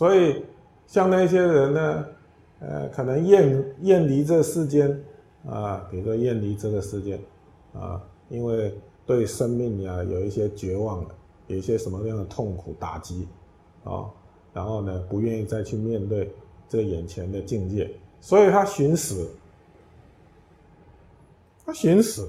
[0.00, 0.42] 所以
[0.86, 2.06] 像那些人呢，
[2.60, 4.98] 呃，可能厌厌离这世间
[5.46, 7.20] 啊，比如说厌离这个世界
[7.74, 11.04] 啊，因为对生命呀有一些绝望，
[11.48, 13.28] 有一些什么样的痛苦打击
[13.84, 14.08] 啊，
[14.54, 16.34] 然后呢，不愿意再去面对
[16.66, 19.28] 这眼前的境界，所以他寻死，
[21.66, 22.26] 他寻死，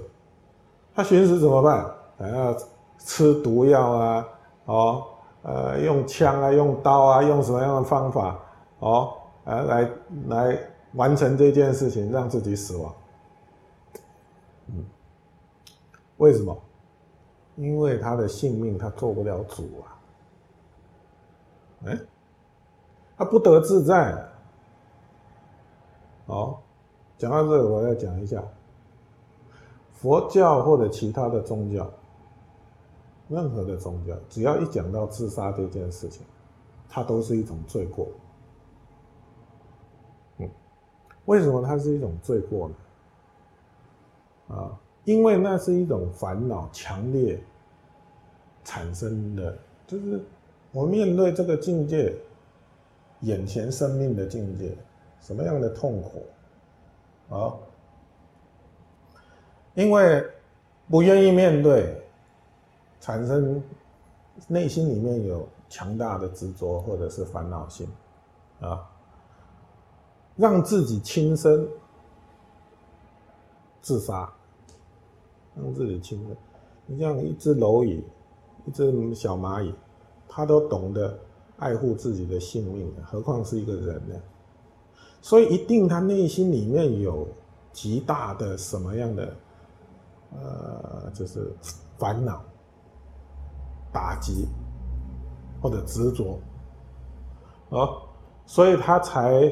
[0.94, 1.90] 他寻死怎么办？
[2.18, 2.54] 还要
[3.00, 4.28] 吃毒药啊，
[4.66, 5.06] 哦。
[5.44, 8.40] 呃，用枪啊，用刀啊，用什么样的方法
[8.80, 9.14] 哦，
[9.44, 9.92] 呃，来
[10.28, 10.60] 来
[10.94, 12.94] 完成这件事情，让自己死亡。
[14.68, 14.86] 嗯，
[16.18, 16.56] 为什么？
[17.56, 19.86] 因为他的性命他做不了主啊。
[21.88, 21.98] 哎，
[23.18, 24.16] 他不得自在。
[26.28, 26.62] 好，
[27.18, 28.42] 讲到这个，我要讲一下
[29.92, 31.90] 佛教或者其他的宗教。
[33.32, 36.26] 任何的宗教，只要一讲到自杀这件事情，
[36.90, 38.10] 它都是一种罪过。
[40.40, 40.50] 嗯，
[41.26, 42.76] 为什么它是一种罪过呢？
[44.54, 47.42] 啊，因为那是一种烦恼强烈
[48.66, 49.58] 产生的，
[49.88, 50.22] 就是
[50.74, 52.14] 我面对这个境界，
[53.22, 54.76] 眼前生命的境界，
[55.22, 56.26] 什么样的痛苦
[57.34, 57.56] 啊？
[59.74, 60.22] 因为
[60.90, 61.98] 不愿意面对。
[63.02, 63.62] 产生
[64.48, 67.86] 内心里面有强大的执着或者是烦恼心，
[68.62, 68.90] 啊，
[70.38, 71.68] 让自己轻生
[73.82, 74.32] 自杀，
[75.56, 76.38] 让自己轻生。
[76.86, 78.04] 你像一只蝼蚁，
[78.66, 79.74] 一只小蚂蚁，
[80.30, 81.18] 它都懂得
[81.58, 84.16] 爱护自己的性命，何况是一个人呢？
[85.22, 87.28] 所以一定他内心里面有
[87.72, 89.34] 极大的什么样的
[90.34, 91.52] 呃，就是
[91.98, 92.44] 烦恼。
[93.92, 94.48] 打击
[95.62, 96.40] 或者执着
[97.70, 97.90] 啊，
[98.46, 99.52] 所以他才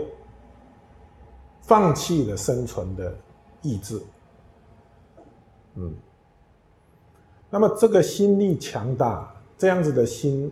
[1.62, 3.16] 放弃了生存的
[3.62, 4.02] 意志。
[5.76, 5.94] 嗯，
[7.50, 10.52] 那么这个心力强大，这样子的心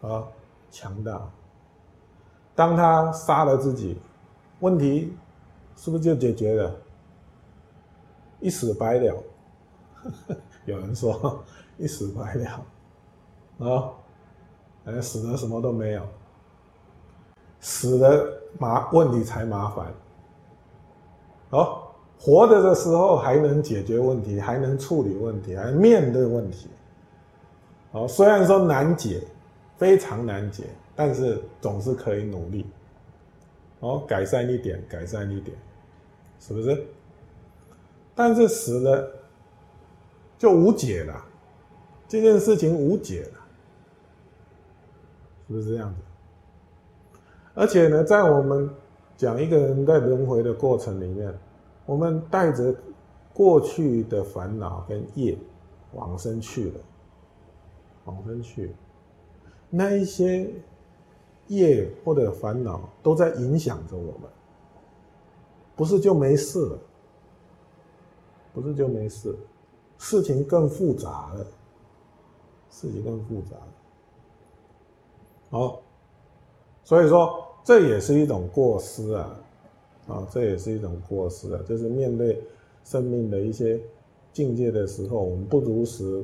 [0.00, 0.24] 啊
[0.70, 1.30] 强大，
[2.54, 3.98] 当他杀了自己，
[4.60, 5.16] 问题
[5.76, 6.76] 是不是就解决了？
[8.40, 9.24] 一死百了。
[10.66, 11.42] 有人说
[11.78, 12.66] 一死百了。
[13.58, 13.90] 啊，
[14.84, 16.02] 哎，死了什么都没有，
[17.60, 19.92] 死了麻问题才麻烦。
[21.50, 21.82] 哦，
[22.18, 26.68] 活着的时候还能解决问题，还能处理问题，还面对问题。
[27.92, 29.22] 哦，虽然说难解，
[29.76, 30.64] 非常难解，
[30.94, 32.66] 但是总是可以努力。
[33.80, 35.56] 哦，改善一点，改善一点，
[36.38, 36.86] 是不是？
[38.14, 39.10] 但是死了
[40.36, 41.24] 就无解了，
[42.08, 43.37] 这件事情无解了。
[45.48, 46.00] 是不是这样子？
[47.54, 48.70] 而且呢，在我们
[49.16, 51.36] 讲一个人在轮回的过程里面，
[51.86, 52.72] 我们带着
[53.32, 55.36] 过去的烦恼跟业
[55.94, 56.80] 往生去了，
[58.04, 58.74] 往生去，
[59.70, 60.52] 那一些
[61.48, 64.30] 业或者烦恼都在影响着我们，
[65.74, 66.78] 不是就没事了，
[68.52, 69.34] 不是就没事，
[69.96, 71.46] 事情更复杂了，
[72.70, 73.68] 事情更复杂了。
[75.50, 75.80] 好，
[76.84, 79.40] 所以说这也是一种过失啊，
[80.06, 82.42] 啊，这也是一种过失啊，就是面对
[82.84, 83.80] 生命的一些
[84.30, 86.22] 境界的时候，我们不如实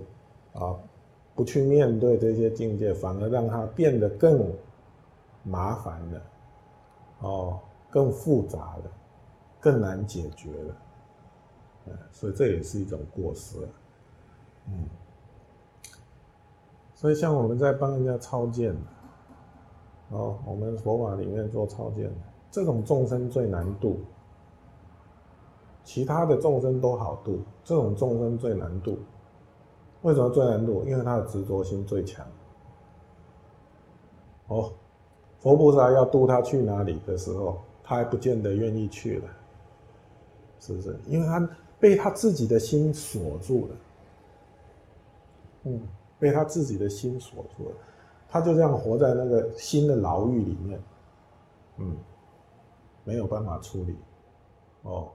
[0.53, 0.77] 啊，
[1.35, 4.53] 不去面对这些境界，反而让它变得更
[5.43, 6.23] 麻烦了，
[7.21, 7.59] 哦，
[7.89, 8.83] 更复杂了，
[9.59, 10.77] 更难解决了，
[11.87, 13.57] 嗯，所以这也是一种过失，
[14.69, 14.87] 嗯，
[16.95, 18.77] 所以像我们在帮人家超荐。
[20.15, 22.09] 哦，我们佛法里面做超荐，
[22.49, 23.99] 这种众生最难度，
[25.83, 28.97] 其他的众生都好度，这种众生最难度。
[30.03, 30.85] 为什么最难度？
[30.85, 32.25] 因为他的执着心最强。
[34.47, 34.73] 哦，
[35.41, 39.29] 佛菩萨要度他去哪里的时候，他还不见得愿意去了，
[40.61, 40.97] 是不是？
[41.07, 41.51] 因为他
[41.81, 43.77] 被他自己的心锁住了，
[45.65, 45.81] 嗯，
[46.21, 47.75] 被他自己的心锁住了。
[48.29, 50.81] 他就这样活在那个新的牢狱里面，
[51.79, 51.97] 嗯，
[53.05, 53.97] 没有办法处理，
[54.83, 55.09] 哦。